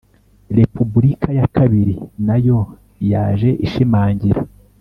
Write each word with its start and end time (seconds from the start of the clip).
Repubulika 0.59 1.29
ya 1.39 1.47
kabiri 1.55 1.95
nayo 2.27 2.59
yaje 3.11 3.49
ishimangira 3.65 4.41